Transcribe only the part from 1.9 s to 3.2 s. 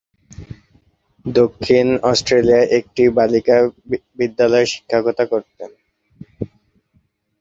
অস্ট্রেলিয়ার একটি